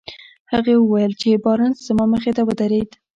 هغه 0.51 0.71
وويل 0.77 1.13
چې 1.21 1.41
بارنس 1.43 1.77
زما 1.87 2.05
مخې 2.13 2.31
ته 2.37 2.41
ودرېد. 2.47 2.89